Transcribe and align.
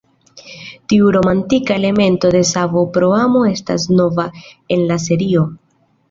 Tiu 0.91 1.09
romantika 1.15 1.75
elemento 1.81 2.31
de 2.35 2.41
savo 2.51 2.83
pro 2.95 3.09
amo 3.17 3.41
estas 3.49 3.85
nova 3.99 4.25
en 4.77 4.83
la 4.93 4.97
serio. 5.05 5.45